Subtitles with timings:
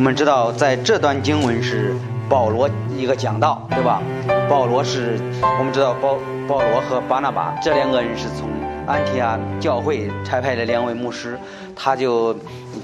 [0.00, 1.94] 我们知道，在这段经文是
[2.26, 4.00] 保罗一个讲道，对吧？
[4.48, 5.20] 保罗是，
[5.58, 6.18] 我们知道保
[6.48, 8.48] 保罗和巴拿巴这两个人是从
[8.86, 11.38] 安提阿教会差派的两位牧师，
[11.76, 12.34] 他就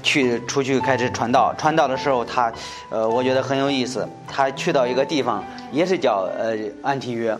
[0.03, 1.51] 去出去开始传道。
[1.57, 2.53] 传道的时候，他
[2.91, 4.07] 呃，我觉得很有意思。
[4.27, 7.35] 他去到一个地方，也是叫呃安提约，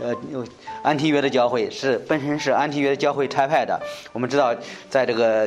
[0.00, 0.14] 呃
[0.80, 3.78] 安提约的教会是本身是安提约的教会差派的。
[4.10, 4.54] 我们知道，
[4.88, 5.46] 在这个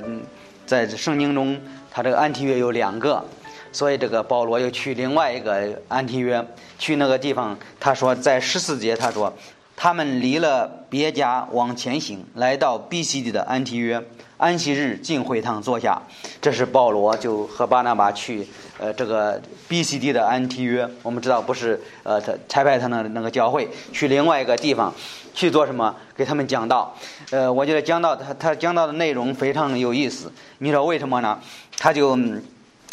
[0.67, 1.59] 在圣经中，
[1.89, 3.25] 他这个安提约有两个。
[3.71, 6.45] 所以这个保罗又去另外一个安提约，
[6.77, 7.57] 去那个地方。
[7.79, 9.33] 他说，在十四节，他说，
[9.75, 14.03] 他们离了别家往前行，来到毕西地的安提约，
[14.37, 16.01] 安息日进会堂坐下。
[16.41, 18.45] 这是保罗就和巴拿巴去，
[18.77, 20.87] 呃，这个毕西地的安提约。
[21.01, 24.93] 我们知道不是，呃，他拆派他那那个教会，去另外一个地方
[25.33, 25.95] 去做什么？
[26.15, 26.93] 给他们讲道。
[27.29, 30.31] 呃，我觉得讲道他他讲道的内容非常有意思。
[30.57, 31.39] 你知道为什么呢？
[31.77, 32.17] 他就。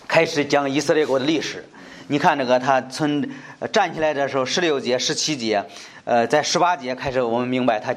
[0.08, 1.62] 开始讲以色列国的历史，
[2.06, 3.22] 你看这个他从
[3.70, 5.62] 站起来的时候，十六节、十七节，
[6.04, 7.94] 呃，在十八节开始，我们明白他，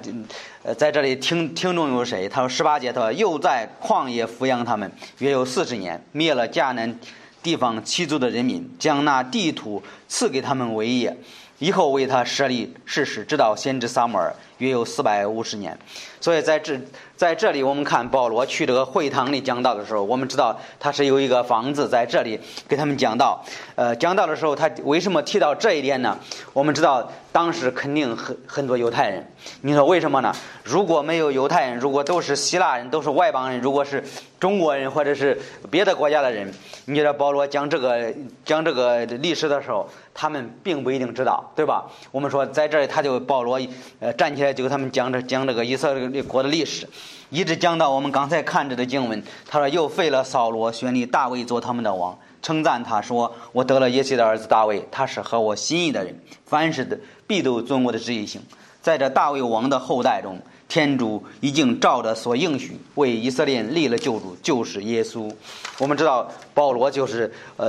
[0.64, 2.28] 呃，在这里听听众有谁？
[2.28, 7.00] 他说十八节，他说又在旷野抚养他们，约有四十年，灭了迦南
[7.42, 11.16] 地方七族的人民，将那地土赐给他们为业。
[11.60, 15.78] 以后为他设立事实，直到先知撒母耳，约有四百五十年。
[16.20, 16.80] 所以在这
[17.18, 23.44] 在这里，我们看保罗去这个会堂里讲道的时候，我们知道他是有一个房子在这里给他们讲道。
[23.76, 26.18] 呃，讲道的时候，他为什么提到这一点呢？
[26.54, 29.28] 我们知道当时肯定很很多犹太人。
[29.62, 30.32] 你说为什么呢？
[30.64, 34.04] 如果没有犹太人，如果都是希腊人，都是外邦人，如果是
[34.40, 35.40] 中国人或者是
[35.72, 36.52] 别的国家的人，
[36.86, 38.14] 你觉得保罗讲这个
[38.46, 41.86] 讲这个历史的时候，他们并不一定知道，对吧？
[42.12, 43.60] 我们说在这里，他就保罗
[44.00, 46.88] 呃站起来就给他们讲这讲这个以色列国的历史，
[47.30, 49.24] 一直讲到我们刚才看着的经文。
[49.48, 58.42] 他说又废了扫罗，选立大卫做他们的王，称赞他说：“我得了耶西的儿子大卫，他是合我心意的人，凡事的必都尊我的旨意行。”
[58.82, 60.40] 在这大卫王的后代中。
[60.72, 65.30] 天主已经照着所应许为以色列立了救主，就是耶稣。
[65.78, 67.66] 我们知道保罗就是呃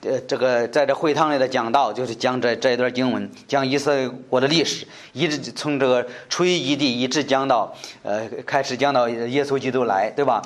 [0.00, 10.40] 呃这个在这会堂里的讲道，就是讲这这一段经文，讲以色列国的历史，一直从这个出于一地一直讲到呃开始讲到耶稣基督来，对吧？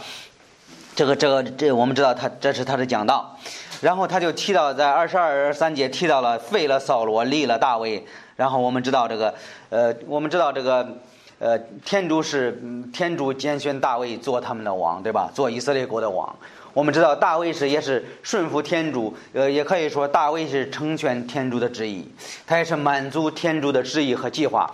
[0.97, 3.38] 这个这个这我们知道他这是他的讲道，
[3.81, 8.04] 然后他就提到在二十二、三节提到了废了扫罗，立了大卫。
[8.34, 9.32] 然后我们知道这个
[9.69, 10.98] 呃我们知道这个。
[11.40, 12.60] 呃，天主是
[12.92, 15.30] 天主拣选大卫做他们的王，对吧？
[15.34, 16.36] 做以色列国的王。
[16.74, 22.06] 我们知道大卫是也是顺服天主，呃，也可以说大卫是成全天主的旨意，
[22.46, 24.70] 他也是满足天主的旨意和计划。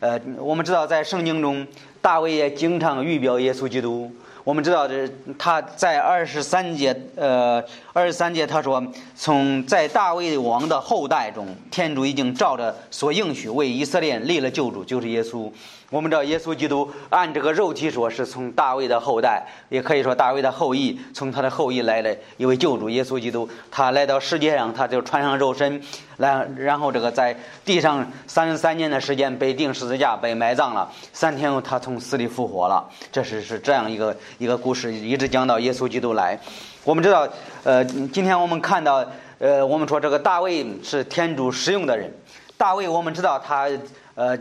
[0.00, 1.64] 呃，我们知道在圣经中，
[2.02, 4.10] 大卫也经常预表耶稣基督。
[4.42, 5.08] 我们知道，这
[5.38, 7.62] 他在二十三节，呃，
[7.92, 8.82] 二十三节他说，
[9.14, 15.48] 从在大卫王的后代中，天主已经照着所应许为以色列立了救主，就是耶稣。
[15.90, 23.48] 我们知道，耶稣基督按这个肉体说，是从大卫的后代，也可以说大卫的后裔，从他的后裔来的一位救主耶稣基督。
[23.70, 25.80] 他来到世界上，他就穿上肉身。
[26.18, 27.34] 来，然后这个在
[27.64, 30.92] 地上三十三年的时间被钉十字架，被埋葬了。
[31.14, 32.86] 三天后，他从死里复活了。
[33.10, 36.38] 这是是这样一个一个故事，一直讲到耶稣基督来。
[36.84, 37.26] 我们知道，
[37.64, 39.02] 呃，今天我们看到，
[39.38, 42.12] 呃，我们说这个大卫是天主使用的人。
[42.58, 43.68] 大卫，我们知道他，
[44.18, 44.38] 呃。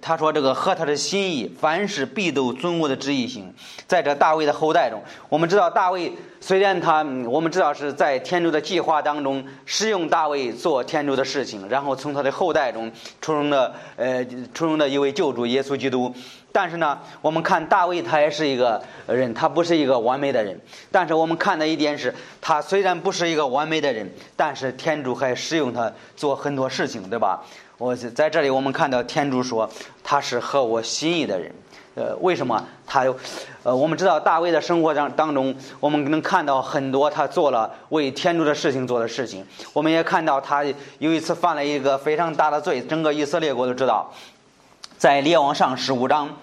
[0.00, 3.52] 他说：“这个合他的心意，凡事必都遵我的旨意行。”
[3.86, 12.90] 在这大卫的后代中，我们知道大卫虽然他，我们知道是在天主的计划当中使用大卫做天主的事情，然后从他的后代中
[13.20, 14.24] 出生的呃
[14.54, 16.12] 出生的一位救主耶稣基督。
[16.50, 20.58] 但是呢，我们看大卫他也是一个人，他不是一个完美的人。
[20.90, 27.44] 但是我们看的一点是，他虽然不是一个完美的人，但是天主还使用他做很多事情，对吧？
[27.76, 29.68] 我在这里，我们看到天主说
[30.02, 31.52] 他是合我心意的人。
[31.96, 33.16] 呃，为什么他有？
[33.62, 39.44] 呃，我们知道大卫的生活当当中，我们能看到很多他做了为天主的事情做的事情。
[39.72, 40.64] 我们也看到他
[40.98, 44.12] 有一次犯了一个非常大的罪，整个以色列国都知道，
[44.96, 46.36] 在列王上十五章，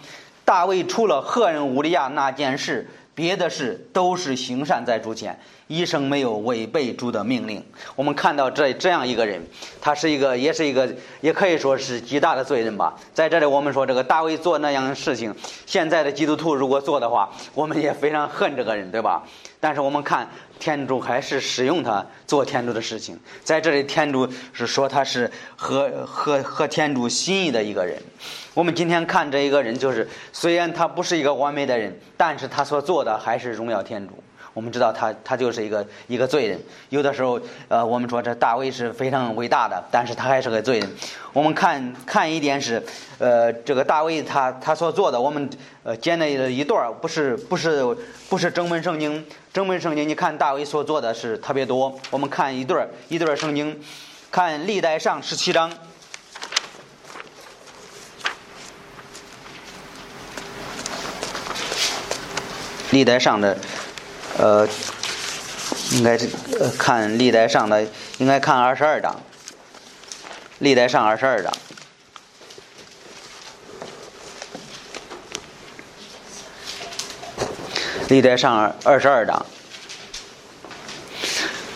[0.46, 2.90] 大卫除了赫人乌利亚那件事。
[3.14, 5.38] 别的事都是行善在主前，
[5.78, 7.64] 一生没有违背主的命令。
[7.96, 9.42] 我们看到这这样一个人，
[9.80, 12.96] 他是一个，也是一个，也可以说是极大的罪人吧。
[13.14, 15.34] 在这里，我们说这个大卫做那样的事情，
[15.66, 19.24] 现在的基督徒如果做的话，我们也非常恨这个人，对吧？
[19.60, 20.28] 但是我们看。
[20.62, 28.00] 天主还是使用他做天主的事情，在这里，天主是说他是和和和天主心意的一个人。
[28.54, 34.21] 我们今天看这一个人，就是虽然他不是一个完美的人，但是他所做的还是荣耀天主。
[34.54, 36.60] 我们知道他他就是一个一个罪人。
[36.90, 40.90] 有的时候，呃，我们说这大卫是非常伟大的，但是他还是个罪人。
[41.34, 42.84] 我们看看一点是，
[43.18, 45.50] 呃，这个大卫他他所做的，我们
[45.84, 47.96] 呃捡了一段不是不是
[48.30, 51.98] 不是整本圣经，整本圣经你看大卫所做的是特别多。
[52.10, 53.82] 我们看一段一段圣经，
[54.30, 55.72] 看历代上十七章。
[62.92, 63.58] 历代上的，
[64.38, 64.68] 呃，
[65.92, 66.28] 应该是
[66.60, 67.86] 呃看历代上的，
[68.18, 69.22] 应该看二十二章。
[70.60, 71.52] 历代上二十二章，
[78.08, 79.46] 历代上二二十二章。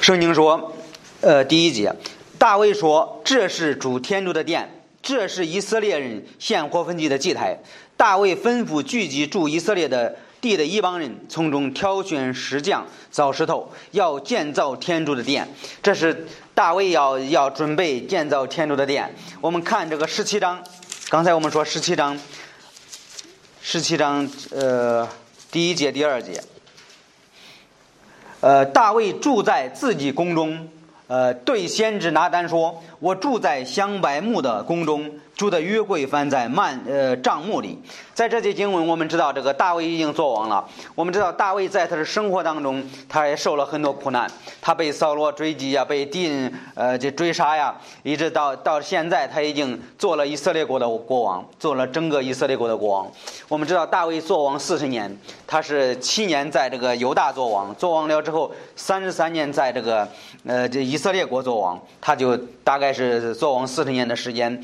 [0.01, 0.75] 圣经说，
[1.21, 1.93] 呃，第一节，
[2.37, 7.59] 大卫说：“这是主天主的殿，这是以色列人献火焚祭的祭台。”
[7.97, 10.15] 大卫吩咐聚集住以色列的。
[10.45, 15.47] 地的一帮人从中挑选石匠造石头，要建造天主的殿。
[15.81, 19.11] 这是大卫要要准备建造天主的殿。
[19.41, 20.63] 我们看这个十七章，
[21.09, 22.15] 刚才我们说十七章，
[23.59, 25.09] 十七章呃
[25.49, 26.39] 第一节第二节，
[28.41, 30.69] 呃大卫住在自己宫中，
[31.07, 37.77] 呃对先知拿单说：“我住在香柏木的宫中。”住的约柜翻在幔呃帐幕里，
[38.13, 40.65] 在这节经文，我们知道这个大卫已经作王了。
[40.95, 53.11] 我们知道大卫在他的生活当中，他也受了很多苦难，他被扫罗追击呀，被敌人呃这追杀呀，一直到到现在，他已经做了以色列国的国王，做了整个以色列国的国王。
[53.49, 55.13] 我们知道大卫作王四十年，
[55.45, 60.07] 他是七年在这个犹大作王，作王了之后三十三年在这个
[60.45, 64.63] 呃这以色列国作王，他就大概是作王四十年的时间。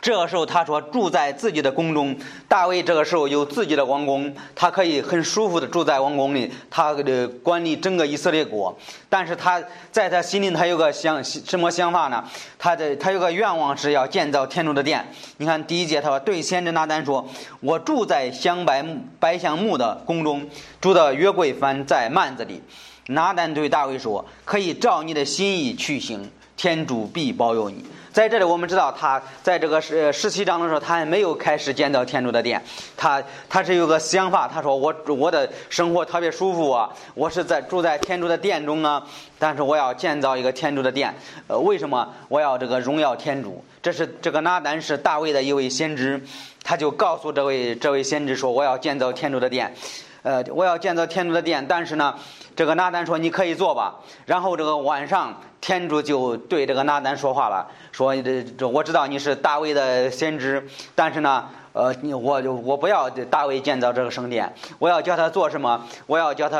[0.00, 2.16] 这个时候，他说住在自己的宫中。
[2.48, 8.74] 大卫这个时候有自己的王宫，他可以很舒服的住在王宫里，他的管理整个以色列国。
[9.10, 9.62] 但是他
[9.92, 12.24] 在他心里，他有个想什么想法呢？
[12.58, 15.06] 他的他有个愿望是要建造天主的殿。
[15.36, 17.28] 你看第一节，他说对先知拿单说
[17.60, 20.48] ：“我住在香柏木白香木的宫中，
[20.80, 22.62] 住的约柜翻在幔子里。”
[23.08, 32.60] 拿单对大卫说：“可以照你的心意去行，天主必保佑你。”在这里，我们知道他在这个十十七章的时候，他还没有开始建造天主的殿。
[32.96, 39.06] 他他是有个想法，他说：“我我的生活特别舒服啊，我是在住在天主的殿中啊，
[39.38, 41.14] 但是我要建造一个天主的殿。
[41.46, 43.64] 呃，为什么我要这个荣耀天主？
[43.80, 46.20] 这是这个拿单是大卫的一位先知，
[46.64, 49.72] 他就告诉这位这位先知说：我要建造天主的殿，
[50.22, 51.66] 呃，我要建造天主的殿。
[51.68, 52.14] 但是呢，
[52.54, 53.96] 这个拿单说你可以做吧。
[54.26, 55.34] 然后这个晚上。
[55.60, 61.46] 天主就对这个拿单说话了，说这这我知道你是大卫的先知，但是呢。
[61.72, 65.86] 呃，我我不要大卫建造这个圣殿，我要叫他做什么？
[66.06, 66.58] 我要叫他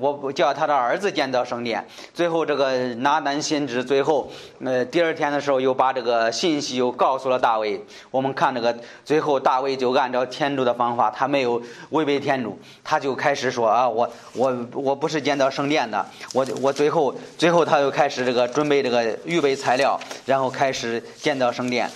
[0.00, 1.86] 我叫他的儿子建造圣殿。
[2.14, 4.30] 最后这个拿单先知最后
[4.64, 7.84] 呃第二天的时候又把这个信息又告诉了大卫。
[8.10, 11.60] 我们看这个最后大卫就按照天主的方法，他没有
[11.90, 21.90] 违背天主，他就开始说啊我我我不是建造圣殿的，我我最后最后他又开始这个准备这个预备材料，然后开始建造圣殿。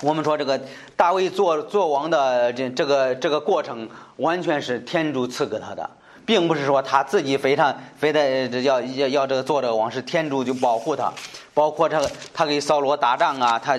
[0.00, 0.60] 我们说这个
[0.96, 5.88] 大卫做做王的这这个这个过程，完全是天主赐给他的，
[6.26, 11.12] 并不是说他自己非常非得要要要这个做这个王，是天主就保护他，
[11.54, 13.78] 包括这个他给扫罗打仗啊，他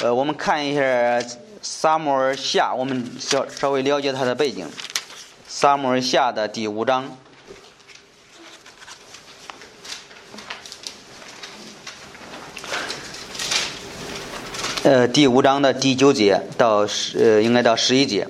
[0.00, 0.80] 呃，我们看一下
[1.60, 4.66] 撒母尔下，我们稍稍微了解他的背景，
[5.48, 7.04] 撒母尔下的第五章。
[14.86, 18.28] 呃，第五章的第九节到十，呃，应该到十一节。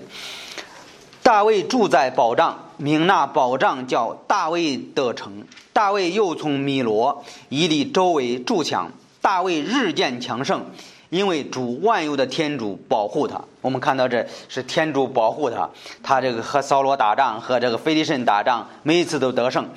[1.22, 5.44] 大卫住在保障，名那保障叫大卫的城。
[5.74, 8.90] 大卫又从米罗以里周围筑墙。
[9.20, 10.64] 大卫日渐强盛，
[11.10, 13.42] 因为主万有的天主保护他。
[13.60, 15.68] 我们看到这是天主保护他，
[16.02, 19.68] 他这个和扫罗打仗，和这个菲利士打仗，每一次都得胜。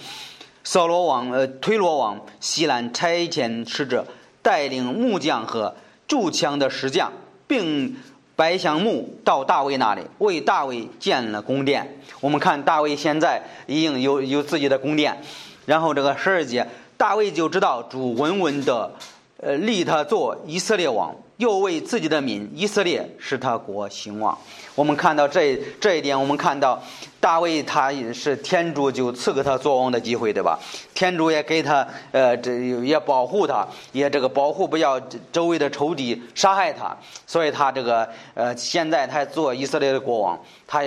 [0.63, 4.05] 扫罗王，呃，推罗王西兰差遣使者
[4.41, 5.75] 带领木匠和。
[6.09, 7.13] 铸枪的石匠，
[7.47, 7.95] 并
[8.35, 11.99] 白祥木到大卫那里，为大卫建了宫殿。
[12.19, 15.21] 我们看大卫现在已经有有自己的宫殿。
[15.65, 18.91] 然后这个十二节，大卫就知道主稳稳的，
[19.37, 24.37] 呃，立他做以色列王，又为自己的民以色列使他国兴旺。
[24.75, 26.81] 我们看到这这一点，我们看到
[27.21, 30.59] 大卫他是天主就赐给他做王的机会，对吧？
[30.93, 32.51] 天主也给他呃这
[32.83, 34.99] 也保护他，也这个保护不要
[35.31, 40.81] 周围的仇敌杀害他，所以他这个呃现在他做以色列的国王，他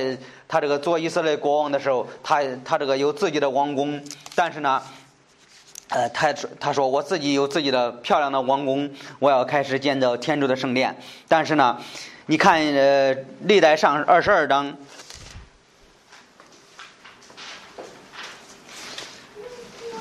[0.47, 3.99] 他这个做以色列国王的时候，他他这个有自己的王宫，
[4.35, 4.83] 但是呢。
[5.95, 10.97] 呃，他说：“他说我自己有自己的漂亮的王宫，我要开始建造天主的圣殿。
[11.29, 11.79] 但是呢，
[12.25, 14.75] 你看，呃，历代上二十二章，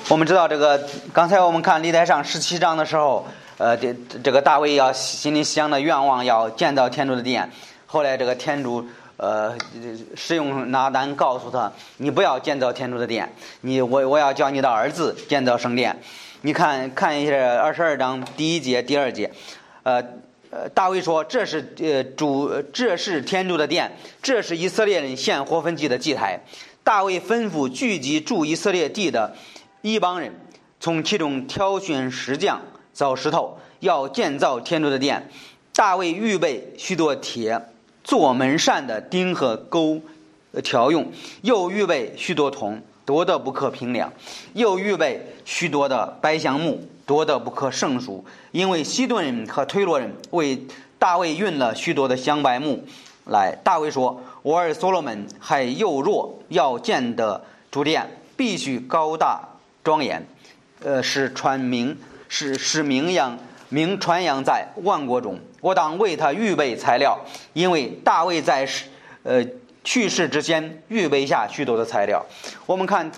[0.08, 0.88] 我们知道这个。
[1.12, 3.94] 刚才我们看历代上十七章的时候，呃，这
[4.24, 7.52] 这个大卫要心里想的愿望要建造天主的殿。
[7.86, 8.88] 后来这个天主。”
[9.18, 9.56] 呃，
[10.16, 15.96] 使用拿单告诉他，你不要建造天主的殿，你我我要叫你的儿子建造圣殿。
[16.42, 19.32] 你看看一下二十二章第一节、第二节，
[19.84, 20.04] 呃
[20.50, 23.92] 呃，大卫说这是呃主，这是天主的殿，
[24.24, 26.40] 这是以色列人献活分祭的祭台。
[26.84, 29.36] 大卫吩咐聚集住以色列地的
[29.84, 30.34] 一帮人，
[30.80, 32.60] 从其中挑选石匠
[32.92, 35.30] 找石头，要建造天主的殿。
[35.74, 37.62] 大卫预备许多铁。
[38.04, 40.02] 做门扇的钉和钩，
[40.64, 41.06] 条用；
[41.42, 44.10] 又预备许多铜，多得不可平量；
[44.54, 48.26] 又预备许多的白橡木，多得不可胜数。
[48.52, 50.66] 因为西顿人和推罗人为
[51.00, 52.84] 大卫运了许多的香柏木
[53.26, 53.56] 来。
[53.64, 59.42] 大卫说：“我儿所罗门还幼弱，要建的主殿必须高大
[59.84, 60.26] 庄严，
[60.84, 63.38] 呃，使传名，使使名扬。”
[63.72, 67.18] 名传扬在万国中，我当为他预备材料，
[67.54, 68.68] 因为大卫在，
[69.24, 69.42] 呃，
[69.82, 72.26] 去世之前预备下许多的材料。
[72.66, 73.10] 我们看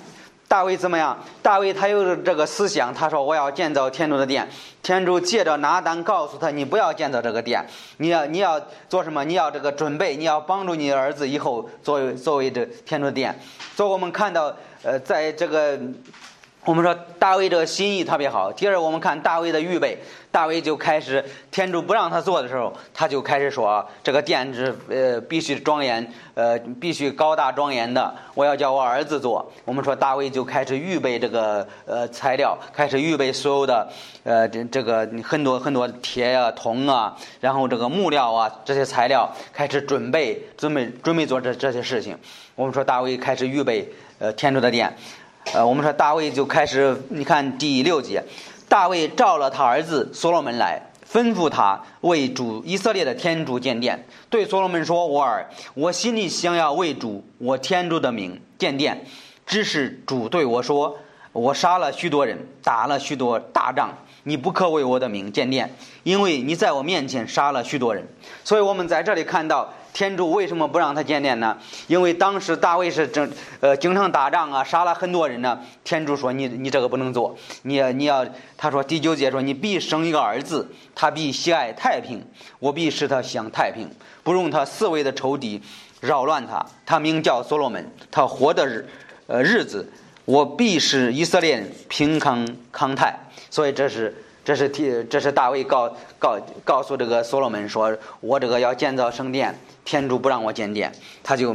[0.48, 1.18] 大卫怎么样？
[1.42, 4.48] 大卫他有这个思想，他说我要建造天主的殿。
[4.84, 7.66] 天主借着拿单告诉他，你不要建造这个殿，
[7.98, 9.26] 你要你要做什么？
[9.26, 13.36] 你要这个准备，你要帮助你儿子以后作为作为这天主的殿。
[13.76, 15.80] 所以我们看到，呃，在这个。
[16.65, 18.50] 我们说大卫这个心意特别好。
[18.53, 19.98] 第二，我们看大卫的预备，
[20.32, 28.15] 大卫就开始天主不让他做的时候，他就开始说这个殿是呃必须庄严，呃必须高大庄严的。
[28.34, 29.51] 我要叫我儿子做。
[29.65, 33.86] 我们说大卫就开始预备这个呃材料，开始预备所有的
[34.24, 42.17] 呃这这个很多很多铁呀、铜啊，然后这个木料啊这些材料开始准备准备准备做这这些事情。
[42.55, 44.96] 我们说大卫开始预备呃天主的殿。
[45.52, 48.24] 呃，我们说大卫就开始，你看第六节，
[48.70, 54.06] 大卫召了他儿子所罗门来，吩咐他为主以色列的天主建殿。
[54.30, 59.06] 对所罗门说：“我儿，我心里想要为主我天主的名建殿，
[59.46, 60.98] 只是主对我说：
[61.34, 63.90] 我杀了许多人，打了许多大仗，
[64.24, 68.08] 你不可为我的名建殿，因为你在我面前杀了许多人。
[68.44, 71.56] 所以我们在这里看到。”天主为什么不让他建殿呢？
[71.88, 75.60] 因为当时大卫是正呃经常打仗啊，杀了很多人呢。
[75.84, 78.26] 天主说：“你你这个不能做，你你要
[78.58, 82.26] 他说第九节说你必生一个儿子，他必喜爱太平，
[82.58, 83.88] 我必使他享太平，
[84.24, 85.62] 不容他四位的仇敌
[86.02, 86.66] 扰乱他。
[86.86, 88.90] 他名叫所罗门，他活的日
[89.28, 89.88] 呃日子，
[90.26, 93.16] 我必使以色列平康康泰。
[93.50, 94.14] 所以这是。”
[94.46, 99.53] 这是提，这是大卫告告告诉这个所罗门说：“我这个要建造圣殿，
[99.84, 100.89] 天主不让我建殿，
[101.22, 101.53] 他就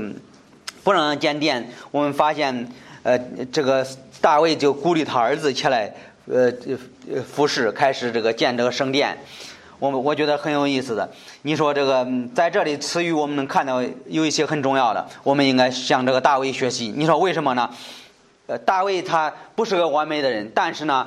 [0.84, 2.70] 不让建殿。”我们发现，
[3.02, 3.18] 呃，
[3.50, 3.87] 这个
[4.20, 5.90] 大卫就鼓励他儿子起来，
[6.26, 6.52] 呃，
[7.26, 9.16] 服侍，开始这个建这个圣殿。
[9.78, 11.08] 我我觉得很有意思的。
[11.40, 16.92] 你说这个在这里词语，我们能看到有一些很重要的，我们应该向这个大卫学习。
[16.94, 17.70] 你说为什么呢？
[18.46, 21.06] 呃，大卫他不是个完美的人，但是呢。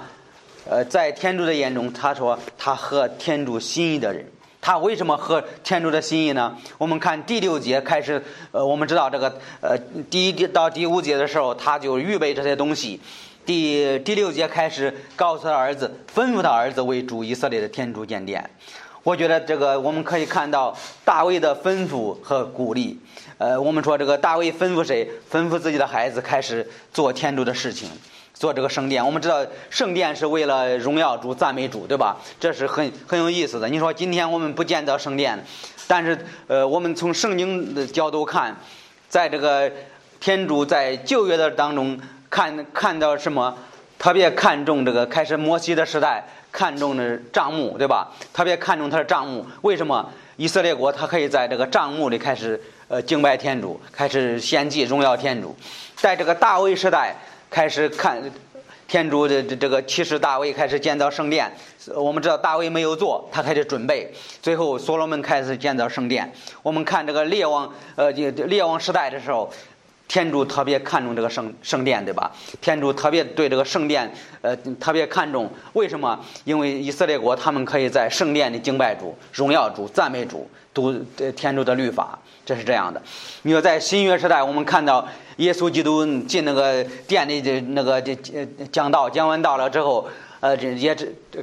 [0.69, 4.25] 呃，在天主的眼中，他说他合天主心意的人，
[4.61, 6.55] 他为什么合天主的心意呢？
[6.77, 9.75] 我们看第六节开始，呃，我们知道这个，呃，
[10.09, 12.99] 第一到第五节的时候，他就预备这些东西。
[13.43, 18.47] 第第六节开始告诉他儿子，吩咐他儿子为主以色列的天主建殿。
[19.01, 22.99] 我觉得这个我们可以看到大卫的吩咐和鼓励。
[23.39, 25.09] 呃，我们说这个大卫吩咐谁？
[25.31, 27.89] 吩咐自己的孩子开始做天主的事情。
[28.41, 32.17] 做这个圣殿，我们知道圣殿是为了荣耀主、赞美主，对吧？
[32.39, 33.69] 这是很很有意思的。
[33.69, 35.45] 你说今天我们不建造圣殿，
[35.87, 36.17] 但是
[36.47, 38.57] 呃，我们从圣经的角度看，
[39.07, 39.71] 在这个
[40.19, 41.99] 天主在旧约的当中
[42.31, 43.55] 看看到什么？
[43.99, 48.11] 特别看重这个开始摩西的时代，看重的账目，对吧？
[48.33, 49.45] 特别看重他的账目。
[49.61, 55.55] 为什么以色列国他可以在这个帐幕里开始呃敬拜天主，开始献祭荣耀天主？
[55.95, 57.15] 在这个大卫时代。
[57.51, 58.19] 开始看，
[58.87, 61.51] 天主的这这个启示大卫开始建造圣殿。
[61.93, 64.09] 我们知道大卫没有做，他开始准备。
[64.41, 66.31] 最后所罗门开始建造圣殿。
[66.63, 69.51] 我们看这个列王，呃，列王时代的时候。
[70.07, 72.29] 天主特别看重这个圣圣殿，对吧？
[72.59, 75.49] 天主特别对这个圣殿，呃，特别看重。
[75.71, 76.19] 为什么？
[76.43, 80.93] 因为以色列国他们可以在圣殿里敬拜主、荣耀主、赞美主、读
[81.37, 83.01] 天主的律法，这是这样的。
[83.43, 85.07] 你说在新约时代，我们看到
[85.37, 88.15] 耶稣基督进那个殿里的那个这
[88.71, 90.07] 讲道，讲完道了之后，
[90.39, 90.95] 呃，这也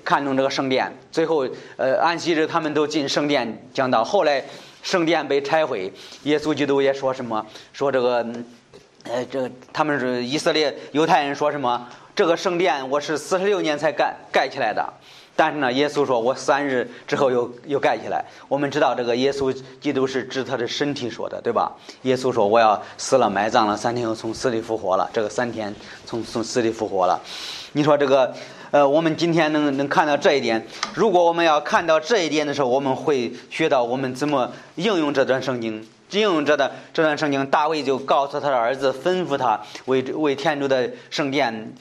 [0.04, 0.92] 看中这个圣殿。
[1.10, 4.04] 最后，呃，安息日他们都进圣殿讲道。
[4.04, 4.44] 后来
[4.82, 5.92] 圣殿被拆毁，
[6.24, 7.46] 耶稣基督也说什么？
[7.72, 8.26] 说这个。
[9.04, 11.88] 呃，这他们是以色列犹太人说什么？
[12.14, 14.92] 这个圣殿我是四十六年才盖盖起来的，
[15.38, 18.24] 但是呢，耶稣说我三日之后又又盖起来。
[18.48, 21.72] 我们知道这个耶稣基督是指他的身体说的，对吧？
[22.02, 25.08] 耶稣说我要死了埋葬了，三天后从死里复活了。
[25.12, 25.72] 这个三天
[26.04, 27.20] 从从死里复活了。
[27.74, 28.34] 你说这个
[28.72, 30.66] 呃，我们今天能能看到这一点？
[30.92, 35.86] 如果我们要看到这一点的时候，我们会学到我们怎么应用这段圣经。
[36.10, 41.72] 应用这的这段圣经，大卫就告诉他的儿子，吩咐他为为天主的圣殿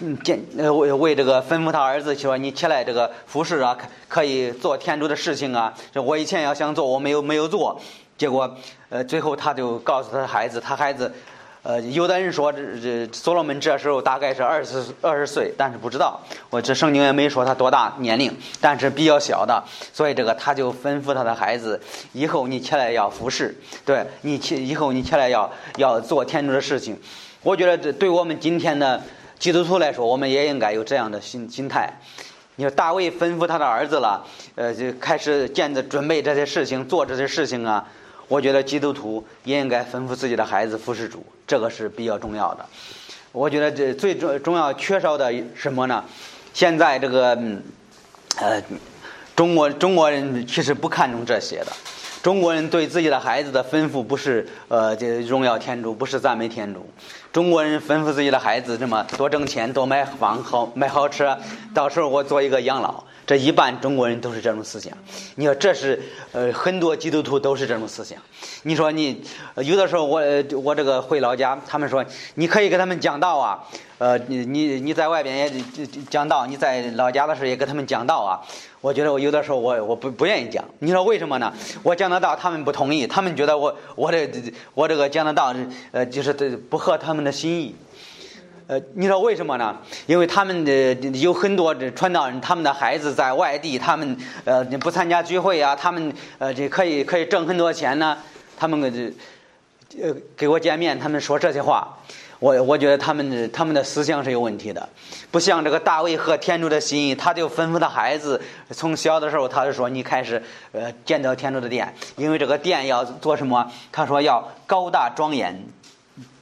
[0.00, 3.76] 嗯建呃为为这个吩咐他儿子说你起来这个服侍啊，
[4.08, 5.72] 可以做天主的事情啊。
[5.92, 7.80] 这我以前要想做，我没有没有做，
[8.16, 8.56] 结果
[8.88, 11.12] 呃最后他就告诉他的孩子，他孩子。
[11.64, 16.18] 呃，有的人说这这所罗门这时候大概是二十二十岁，但是不知道，
[16.48, 21.78] 我这圣经也没说他多大年龄，但是比较小的，所以这个他就吩咐他的孩子，
[22.12, 23.54] 以后你起来要服侍，
[23.84, 26.96] 对你起以后你起来要要做天主的事情。
[27.42, 29.02] 我觉得这对我们今天的
[29.38, 31.92] 基督徒来说，我们也应该有这样的心心态。
[32.56, 34.26] 你说大卫吩咐他的儿子了，
[34.56, 37.86] 呃，就开始建着准备这些事情，做这些事情啊。
[38.26, 42.66] 我觉得基督徒也应该吩咐自己的孩子服侍主，这个是比较重要的。
[43.30, 46.04] 我觉得这最重重要缺少的什么呢？
[46.52, 47.38] 现在这个
[48.36, 48.60] 呃，
[49.36, 51.68] 中国中国人其实不看重这些的。
[52.20, 56.84] 中国人对自己的孩子的吩咐不是呃，这荣耀天主，不是赞美天主。
[57.32, 61.38] 中国人吩咐自己的孩子这么多挣钱，多买房，好买好车，
[61.74, 63.04] 到时候我做一个养老。
[63.28, 64.90] 这一般中国人都是这种思想，
[65.34, 66.00] 你说这是
[66.32, 68.18] 呃很多基督徒都是这种思想。
[68.62, 69.22] 你说你
[69.56, 70.22] 有的时候我
[70.64, 72.02] 我这个回老家，他们说
[72.36, 73.62] 你可以给他们讲道啊，
[73.98, 75.62] 呃你你你在外边也
[76.08, 78.40] 讲道，你在老家的时候也给他们讲道啊。
[78.80, 81.52] 我觉得我有的时候我我不不愿意讲，你说为什么呢？
[81.82, 84.26] 我讲的道他们不同意，他们觉得我我这
[84.72, 85.54] 我这个讲的道
[85.92, 87.76] 呃就是不合他们的心意。
[88.68, 89.74] 呃，你知道为什么呢？
[90.04, 98.18] 因为他们的有很多这传道人，他们的孩子在外地，他们呃不参加聚会啊，他们呃这可以可以挣很多钱呢。
[98.58, 101.96] 他们这呃给我见面，他们说这些话，
[102.40, 104.86] 我我觉得他们的他们的思想是有问题的，
[105.30, 108.38] 不像这个大卫和天主的心意，他就吩咐他孩子，
[108.72, 113.72] 从小的时候他就说你开始呃建造天主的殿，因为这个殿要做什么？
[113.90, 115.58] 他说要高大庄严，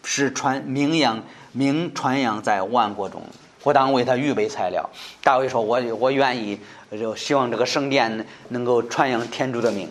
[0.03, 1.23] 是传名扬。
[1.57, 3.23] 名传扬在万国中，
[3.63, 4.91] 我当为他预备材料。
[5.25, 6.61] 大卫说：“我我愿意，
[6.93, 9.89] 就希望这个圣殿能够传扬天主的名。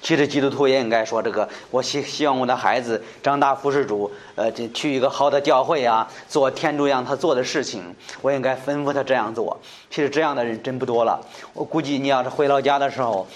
[0.00, 7.82] 其实基督徒也应该说这个，我希希望我的孩子长大服侍主，呃，去一个好的教会啊，做天主让他做的事情。
[8.22, 9.60] 我应该吩咐他这样做。
[9.90, 11.20] 其实这样的人真不多了。
[11.52, 13.26] 我估计你要是回老家的时候。”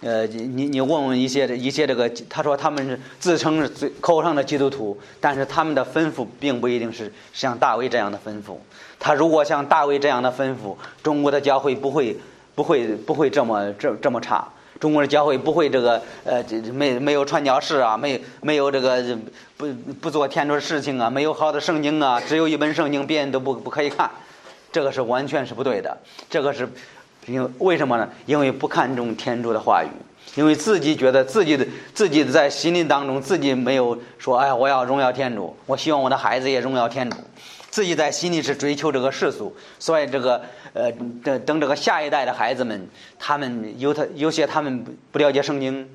[0.00, 8.56] 呃，你你问问一些一些这个，他说他们是自称是最口上的基督徒，但是他们的吩咐并不一定是像大卫这样的吩咐。
[9.00, 12.16] 他如果像大卫这样的吩咐，中国的教会不会
[12.54, 14.46] 不会不会这么这这么差。
[14.78, 19.18] 中国的教会不会这个呃没没有传教士啊，没没有这个
[19.56, 19.66] 不
[20.00, 24.08] 不做天主的事情啊，没有好的圣经啊，只有一本圣经，别人都不不可以看，
[24.70, 25.98] 这个是完全是不对的，
[26.30, 26.68] 这个是。
[27.28, 28.08] 因为为什么呢？
[28.26, 29.88] 因为不看重天主的话语，
[30.34, 37.16] 因为自己觉得自己的自己在心灵当中自己没有说，哎，我要荣耀天主，我希望我的孩子也荣耀天主，
[37.70, 40.90] 自己在心里是追求这个世俗，所以这个呃
[41.22, 42.88] 等等这个下一代的孩子们，
[43.18, 45.88] 他们有他有些他们不了解圣经，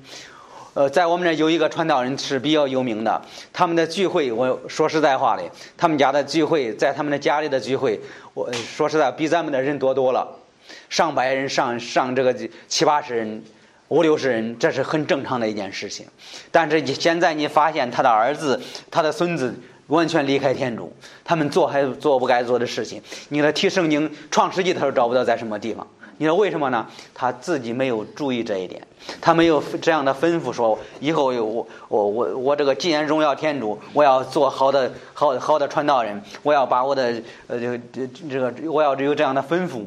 [0.74, 3.20] 呃，在我们这有一个传道人是比较有名的，
[3.52, 5.42] 他们的聚会，我说实在话的，
[5.76, 8.00] 他们家的聚会，在他们的家里的聚会，
[8.34, 10.40] 我说实在比咱们的人多多了。
[10.88, 12.34] 上百人，上上这个
[12.68, 13.42] 七八十人，
[13.88, 16.06] 五六十人，这是很正常的一件事情。
[16.50, 19.54] 但是现在你发现他的儿子、他的孙子
[19.88, 23.02] 完全离开天主，他们做还做不该做的事情。
[23.28, 25.86] 你的提圣经《创世纪》，他都找不到在什么地方。
[26.16, 26.86] 你说为什么呢？
[27.12, 28.80] 他自己没有注意这一点，
[29.20, 39.84] 他没有这样的吩咐说，以后我我我我这个既然荣耀天主，我要做好的好好的传道人，我要把我的呃这这这个我要有这样的吩咐。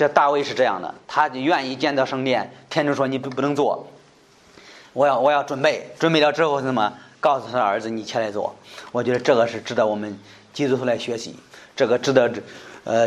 [0.00, 3.86] 这大卫是这样的，他愿意建造圣殿，天主说你不不能做，
[4.94, 6.90] 我要我要准备，准备了之后什么？
[7.20, 8.56] 告诉他儿子你起来做。
[8.92, 10.18] 我觉得这个是值得我们
[10.54, 11.36] 基督徒来学习，
[11.76, 12.32] 这个值得
[12.84, 13.06] 呃。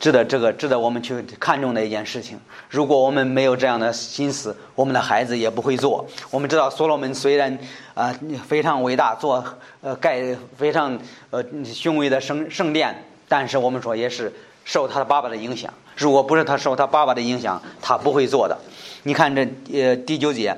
[0.00, 2.36] 值得这个值得我们去看重的一件事情。
[2.68, 6.04] 如果我们没有这样的心思，我们的孩子也不会做。
[6.28, 7.56] 我们知道所罗门虽然
[7.94, 8.12] 啊
[8.48, 9.44] 非常伟大，做
[9.80, 10.98] 呃盖非常
[11.30, 14.32] 呃雄伟的圣圣殿，但是我们说也是
[14.64, 15.72] 受他的爸爸的影响。
[15.96, 18.58] 如果不是他受他爸爸的影响，他不会做的。
[19.02, 20.56] 你看这呃第九节，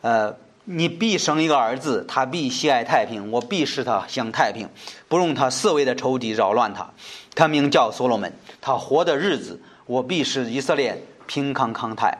[0.00, 0.34] 呃。
[0.66, 4.66] 你必生一个儿子，他必喜爱太平，我必使他享太平，
[5.08, 6.88] 不容他四围的仇敌扰乱他。
[7.34, 12.16] 他名叫所罗门，他活的日子，我必使以色列平康康泰。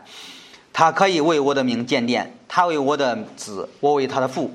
[0.75, 4.51] 他可以为我的名建殿，他为我的子，我为他的父。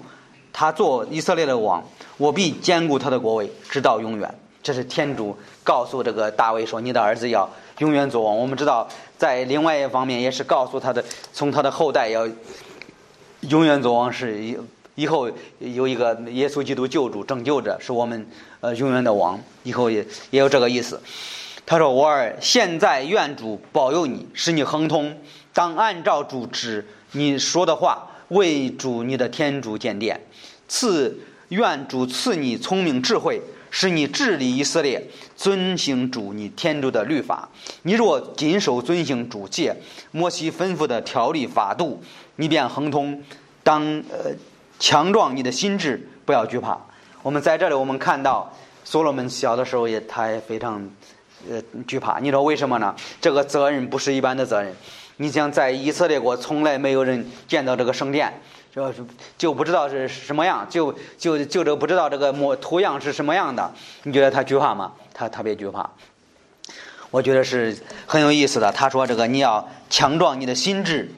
[0.54, 1.84] 他做以色列的王，
[2.18, 4.32] 我必坚固他的国位，直到永远。
[4.62, 5.36] 这是天主
[5.70, 12.28] 告诉这个大卫说：“你的儿子要永远做王。”我们知道，在另外一方面也是告诉他的，从他的后代要。
[13.42, 14.44] 永远做王是
[14.96, 18.28] 以后有一个耶稣基督救主拯救者，是我们
[18.62, 19.40] 呃永远的王。
[19.64, 21.00] 以后也也有这个意思。
[21.66, 25.16] 他说：“我儿，现在愿主保佑你，使你亨通。
[25.54, 30.20] 当按照主旨你说的话，为主你的天主建殿。
[30.68, 31.18] 赐
[31.50, 35.04] 愿主赐你聪明智慧，使你治理以色列，
[35.36, 37.50] 遵行主你天主的律法。
[37.84, 39.76] 你若谨守遵行主诫，
[40.12, 42.02] 摩西吩咐的条例法度。”
[42.42, 43.22] 你便亨通，
[43.64, 44.32] 当呃
[44.80, 46.80] 强壮你的心智，不要惧怕。
[47.22, 48.50] 我们在这里，我们看到
[48.86, 50.90] 所罗门小的时候也他也非常
[51.50, 52.18] 呃惧怕。
[52.20, 52.96] 你知道为什么呢？
[53.20, 54.74] 这个责任不是一般的责任。
[55.18, 58.42] 你想在以色列国，从来没有人见到这个圣殿，
[58.94, 59.06] 就
[59.38, 63.72] 就不知道是什么样，就就就这不知道这个模图样是什么样的。
[64.04, 64.94] 你觉得他惧怕吗？
[65.14, 65.90] 他特别惧怕。
[67.12, 68.72] 我觉得是很有意思的。
[68.72, 71.12] 他说：“这个你要强壮你的心智。”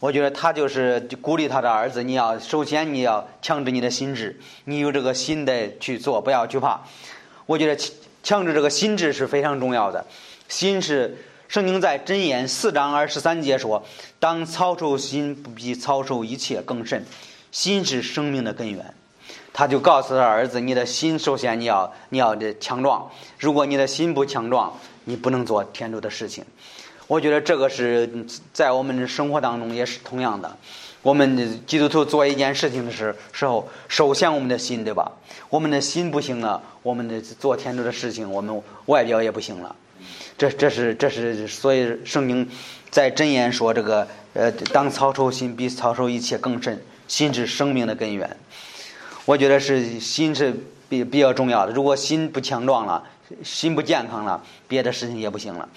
[0.00, 6.80] 我觉得他就是鼓励他的儿子，你要首先你要强制你的心智，你有这个心的去做，不要惧怕。
[7.44, 7.78] 我觉得
[8.22, 10.06] 强制这个心智是非常重要的。
[10.48, 11.18] 心是
[11.50, 13.84] 圣经在箴言四章二十三节说
[14.20, 17.04] ：“当操守心，不比操守一切更甚。
[17.50, 18.94] 心是生命的根源。”
[19.52, 26.44] 他就告诉他儿子：“你的心首先你要你要的强壮，如果你的心不强壮，你不能做天主的事情。”
[27.08, 28.08] 我觉得这个是
[28.52, 30.56] 在我们的生活当中也是同样的。
[31.02, 35.10] 我们基督徒做一件事情的时时候，首先我们的心，对吧？
[35.48, 39.74] 我们的心不行了，我们的做天主的事情，我们外表也不行了。
[40.40, 42.48] 这这是这是所以圣经
[42.90, 48.34] 在箴言说这个呃，当操守心比操守一切更甚，心是生命的根源。
[49.26, 50.54] 我觉得是心是
[50.88, 51.72] 比比较重要的。
[51.72, 53.04] 如果心不强壮了，
[53.44, 55.68] 心不健康了，别的事情也不行了。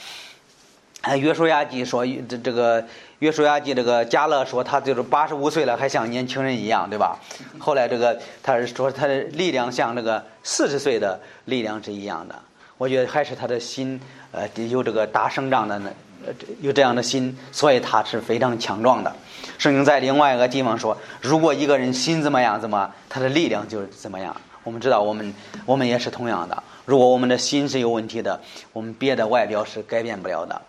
[1.02, 2.86] 哎，约书亚记说这这个
[3.20, 7.20] 约书亚记这个加勒说他就是八十五岁了还像年轻人一样，对吧？
[7.60, 12.42] 后来这个他是说他的力量像这个四十岁的力量是一样的。
[12.84, 13.98] 我觉得还是他的心
[14.34, 15.90] 呃有这个大生长的呢，
[16.28, 19.16] 呃有这样的心，所以他是非常强壮的。
[19.58, 24.36] 圣经在另外一个地方说，如果一个人心怎么样，怎么他的力量就是怎么样。
[24.66, 25.34] 我们知道，我们
[25.66, 26.62] 我们也是同样的。
[26.84, 28.38] 如果我们的心是有问题的，
[28.74, 30.62] 我们别的外表是改变不了的。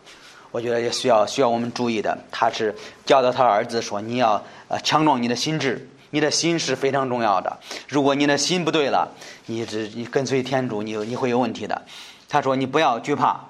[0.52, 2.72] 我觉得也需要需要我们注意的，他是
[3.04, 7.58] 教导他儿子说：“你要呃强壮你的心智，你的心是非常重要的。
[7.88, 9.08] 如果你的心不对了，
[9.46, 11.82] 你这你跟随天主，你你会有问题的。”
[12.30, 13.40] 他说：“你不要惧怕。”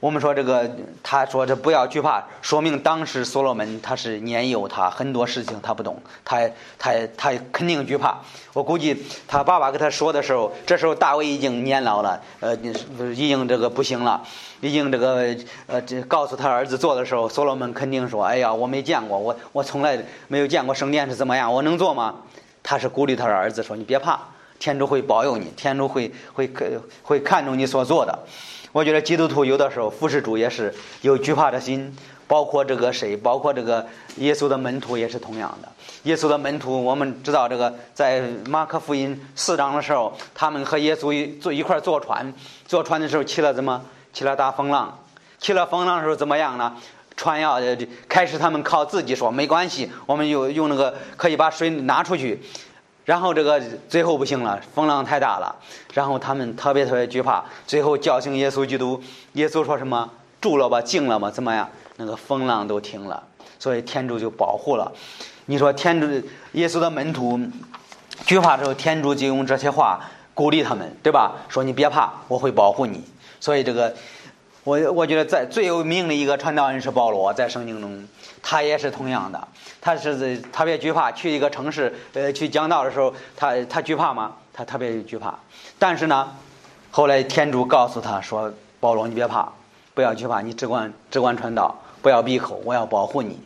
[0.00, 0.68] 我们说这个，
[1.02, 8.18] 他说这不要惧怕，说明当时所罗门他是年幼，他很多事情他不懂，他他他肯定惧怕。
[8.54, 14.22] 我估计他爸爸跟他说的时候，这时候大卫已经年老了，呃，已经这个不行了，
[14.62, 15.36] 已经这个
[15.66, 22.14] 呃，这告诉他儿子做的时候，所罗门肯定说：“哎呀，我没见过，我我从来没有见过圣殿是怎么样，我能做吗？”
[22.62, 24.18] 他是鼓励他的儿子说：“你别怕，
[24.58, 26.50] 天主会保佑你，天主会会
[27.02, 28.18] 会看重你所做的。”
[28.72, 31.92] 我觉得基督徒有的时候服侍主也是有惧怕的心，
[32.28, 33.84] 包括这个谁，包括这个
[34.18, 35.68] 耶稣的门徒也是同样的。
[36.04, 42.32] 耶稣的门徒，我们知道这个在马可福音四章的时候，他们和耶稣一坐一块坐船，
[42.66, 44.98] 坐船的时候起了怎么起了大风浪，
[45.40, 46.76] 起了风浪的时候怎么样呢？
[47.16, 47.60] 船要
[48.08, 52.40] 开始他们靠自己说没关系，我们有用那个可以把水拿出去。
[53.10, 55.52] 然后这个最后不行了，风浪太大了，
[55.92, 59.02] 然后他们特别特别惧怕，最后叫醒耶稣基督。
[59.32, 60.08] 耶稣说什么？
[60.40, 61.68] 住了吧，静了吧，怎么样？
[61.96, 63.20] 那个风浪都停了，
[63.58, 64.92] 所以天主就保护了。
[65.46, 66.06] 你说天主
[66.52, 67.40] 耶稣的门徒
[68.26, 71.32] 惧怕之后，天主就用这些话鼓励他们，对吧？
[71.48, 73.02] 说你别怕，我会保护你。
[73.40, 73.92] 所以这个，
[74.62, 78.06] 我我觉得在最有名的一个传道人是保罗，在圣经中，
[78.50, 79.48] 他也是同样的，
[79.80, 84.32] 他是特别惧怕去一个城市，呃，去讲道的时候，他他惧怕吗？
[84.52, 85.32] 他特别惧怕。
[85.78, 86.28] 但是呢，
[86.90, 89.48] 后来天主告诉他说：“保罗，你别怕，
[89.94, 93.38] 不要惧怕，你只管只管传道，不要闭口，我要保护你。”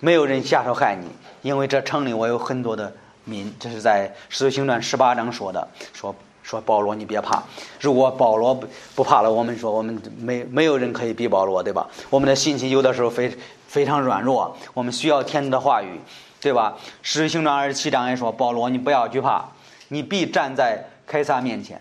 [0.00, 1.06] 没有人下手害你，
[1.42, 3.54] 因为这城里我有很多的民。
[3.60, 5.68] 这是在《使徒行传》十八章说的。
[5.92, 7.40] 说说保罗，你别怕。
[7.78, 11.86] 如果保罗不不怕了，我们说我们没没有人可以比保罗，对吧？
[12.08, 13.32] 我们的心情有的时候非
[13.70, 16.00] 非常软弱，我们需要天主的话语，
[16.40, 16.76] 对吧？
[17.02, 19.44] 《使徒行传》二十七章也说，保罗，你不要惧怕，
[19.88, 21.80] 你必站在凯撒面前，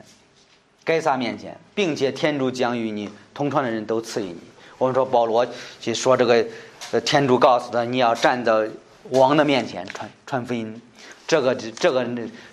[0.85, 4.37] 凯撒面前，并且天主将与你同船的人都赐予你。
[4.77, 5.43] 我们说保罗
[5.79, 6.45] 就说这个。
[6.91, 8.67] 呃，天主告诉他，你要站在
[9.09, 10.81] 王的面前传传福音，
[11.27, 12.07] 这个这个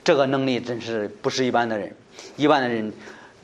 [0.04, 1.94] 这个能力真是不是一般的人。
[2.36, 2.92] 一般的人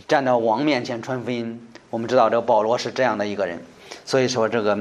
[0.07, 3.63] 站到王面前传福音，我们知道这个保罗是这样的一个人。
[4.05, 4.77] 所以说，这个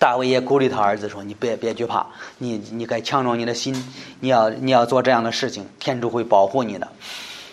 [0.00, 2.06] 大卫也鼓励他儿子说：“你别别惧怕，
[2.38, 3.72] 你你该强壮你的心，
[4.18, 6.88] 你要你要做这样的事情，天主会保护你的。”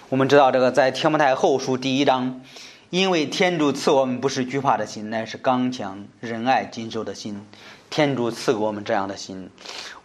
[0.08, 2.42] 我们知道这个在提摩太后书第一章。
[2.90, 7.46] 因为天主赐我们不是惧怕的心，乃是刚强、仁爱、谨守的心。
[7.90, 9.50] 天主赐给我们这样的心。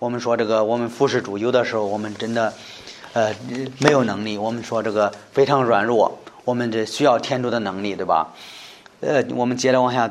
[0.00, 2.52] 我们说这个，我们服侍主，有的时候我们真的，
[3.12, 3.32] 呃，
[3.78, 4.36] 没有能力。
[4.36, 8.34] 我们说这个非常软弱，我们这需要天主的能力，对吧？
[9.00, 10.10] 呃，我们接着往下，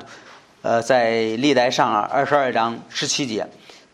[0.62, 3.48] 呃，在历代上二十二章十七节，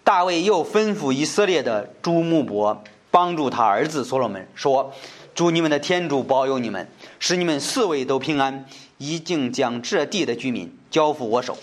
[0.03, 4.93] 大卫又吩咐以色列的主穆伯帮助他儿子所罗门说。
[5.33, 8.65] 祝你们的天主保佑你们，使你们四位都平安。
[8.97, 11.55] 已经将这地的居民交付我手，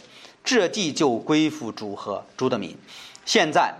[0.45, 2.77] 这地就归附主和主的民。
[3.25, 3.75] 现在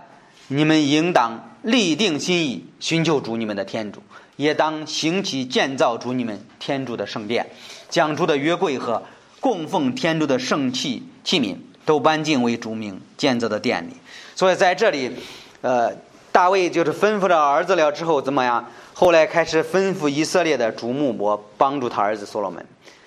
[0.49, 4.03] 你们应当立定心意，寻求主你们的天主，
[4.35, 7.49] 也当兴起建造主你们天主的圣殿，
[7.87, 9.01] 将主的约柜和
[9.39, 13.91] 供奉天主的圣器器皿都搬进为主名建造的殿里。
[14.33, 15.11] 所以在这里，
[15.59, 15.91] 呃，
[16.31, 18.65] 大卫就是吩咐着儿子了之后怎么样？
[18.93, 22.65] 后来开始吩咐以色列的主牧伯帮助他儿子所罗门，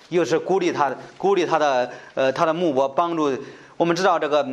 [0.09, 3.35] 又是鼓励他鼓励他的呃他的牧伯帮助。
[3.75, 4.47] 我们知道这个，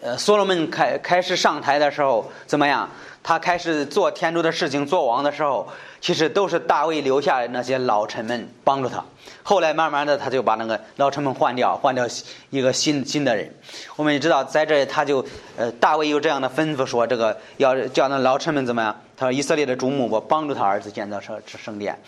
[0.00, 2.88] 呃所罗门开开始上台的时候怎么样？
[3.20, 5.68] 他开始做天主的事情做王的时候，
[6.00, 9.04] 其实都是大卫留下的那些老臣们帮助他。
[9.42, 12.06] 后来慢慢的他就把那个老臣们换掉，换掉
[12.50, 13.50] 一个新新的人。
[13.96, 15.24] 我们也知道在这他就
[15.56, 18.94] 呃大卫有这样的吩咐说，这个要叫那老臣们怎么样？
[19.16, 21.98] 他说：“以色列的主母，我帮助他儿子建造圣圣殿。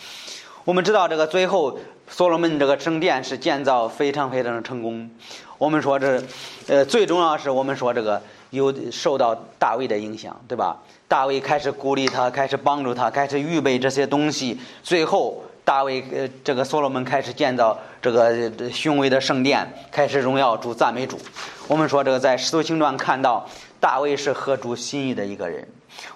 [0.65, 5.11] 我们知道这个最后所罗门这个圣殿是建造非常非常的成功。
[5.59, 6.23] 我们说这，
[6.69, 10.77] 呃，最重要是我们说这个有受到大卫的影响，对吧？
[11.09, 14.59] 大卫开始鼓励他，开始帮助他，开始预备这些东西。
[14.83, 21.19] 最后，大卫呃，这个所罗门开始建造这个雄伟的圣殿，开始荣耀主、赞美主。
[21.67, 23.49] 我们说这个在使徒行传看到
[23.81, 25.67] 大卫是合主心意的一个人。”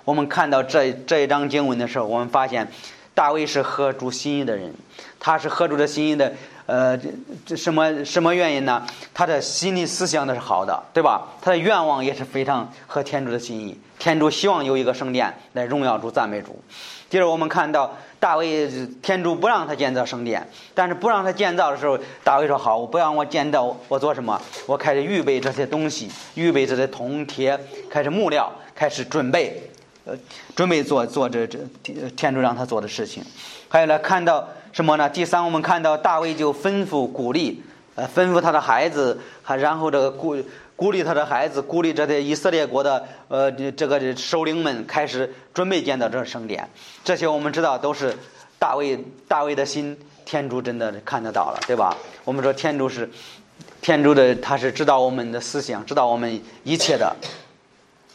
[0.05, 2.69] 我们看到这这一章经文的时候，我们发现
[3.15, 4.73] 大卫是合主心意的人，
[5.19, 6.33] 他是合主的心意的。
[6.67, 7.09] 呃，这
[7.45, 8.83] 这什么什么原因呢？
[9.13, 11.29] 他的心理思想的是好的，对吧？
[11.43, 13.79] 他的愿望也是非常合天主的心意。
[13.99, 16.59] 天主希望有一个圣殿来荣耀主、赞美主。
[17.11, 18.69] 接着我们看到大卫，
[19.03, 24.41] 天主不让他建造圣殿，但是不让他建造的时候，大卫说：“好，我不让我建造，我做什么？
[24.67, 27.59] 我开始预备这些东西，预备这些铜铁，
[27.91, 29.63] 开始木料，开始准备。”
[30.07, 30.15] 呃，
[30.55, 31.59] 准备做做这这
[32.15, 33.25] 天主让他做的事情，
[33.71, 35.09] 还有呢，看到什么呢？
[35.09, 37.63] 第三，我们看到大卫就吩咐鼓励，
[37.95, 40.37] 呃，吩咐他的孩子，还然后这个鼓
[40.75, 46.69] 鼓励他的孩子，鼓励这些以色列国的呃这个首领们开始准备建造这圣殿。
[47.05, 48.13] 这些我们知道都是
[48.59, 51.97] 大卫大卫的心，天主真的看得到了，对吧？
[52.25, 53.09] 我们说天主是
[53.81, 57.15] 天主的，他是知道我们的思想，知道我们一切的。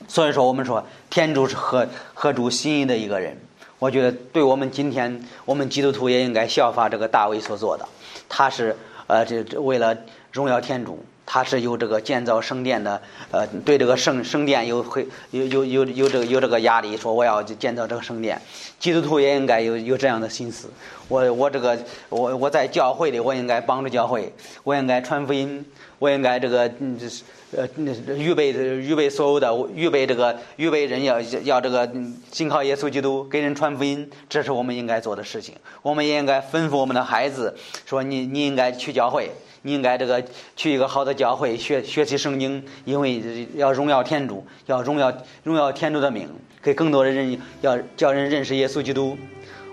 [0.09, 3.37] 所以说，我们说天主是合合主心意的一个人。
[3.79, 7.87] 我觉得，对我们今天我们基督徒也应该效法这个大卫所做的。
[8.27, 8.75] 他是
[9.07, 9.97] 呃，这为了
[10.33, 18.39] 荣耀天主，他是有这个建造圣殿的呃，对这个圣圣殿有会有有有有这个有这个压力，说我要建造这个圣殿。
[18.79, 20.69] 基督徒也应该有有这样的心思。
[21.07, 25.65] 我我这个我我在教会里，我应该帮助教会，我应该传福音，
[25.99, 27.23] 我应该这个嗯这是。
[27.57, 27.67] 呃，
[28.15, 31.89] 预备预备所有的预备这个预备人要要这个
[32.31, 35.55] 信靠耶稣基督，给人传福音，这是我们应该做的事情。
[35.81, 37.55] 我们也应该吩咐我们的孩子
[37.87, 39.31] 说：“你你应该去教会，
[39.63, 40.23] 你应该这个
[40.55, 46.29] 去一个好的教会学学习圣经，因为要荣耀天主，要荣耀荣耀天主的名，
[46.61, 49.17] 给更多的人要叫人认识耶稣基督。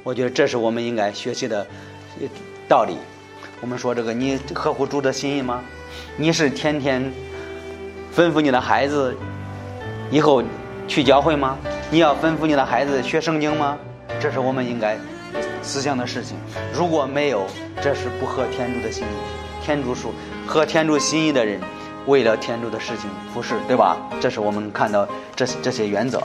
[0.03, 1.67] 我觉得这是我们应该学习的
[2.67, 2.97] 道理。
[3.61, 5.63] 我们说这个，你合乎主的心意吗？
[6.17, 7.13] 你是天天
[8.17, 9.15] 吩咐你的孩子
[10.11, 10.43] 以后
[10.89, 11.59] 去教会吗？
[11.91, 13.77] 你要吩咐你的孩子学圣经吗？
[14.19, 14.97] 这是我们应该
[15.63, 16.35] 思想的事情。
[16.73, 17.47] 如果没有，
[17.83, 19.63] 这是不合天主的心意。
[19.63, 20.11] 天主说，
[20.47, 21.61] 合天主心意的人，
[22.07, 23.99] 为了天主的事情服侍，对吧？
[24.19, 26.23] 这是我们看到这这些原则。